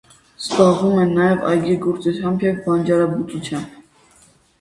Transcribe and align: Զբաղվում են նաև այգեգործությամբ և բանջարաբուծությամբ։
Զբաղվում 0.43 0.95
են 1.01 1.11
նաև 1.19 1.43
այգեգործությամբ 1.49 2.45
և 2.47 2.57
բանջարաբուծությամբ։ 2.69 3.77